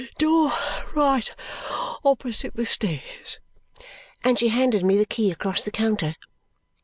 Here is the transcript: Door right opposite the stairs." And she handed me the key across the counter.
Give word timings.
Door 0.17 0.51
right 0.95 1.29
opposite 2.03 2.55
the 2.55 2.65
stairs." 2.65 3.39
And 4.23 4.39
she 4.39 4.47
handed 4.47 4.83
me 4.83 4.97
the 4.97 5.05
key 5.05 5.29
across 5.29 5.61
the 5.61 5.69
counter. 5.69 6.15